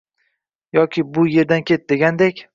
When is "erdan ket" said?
1.37-1.89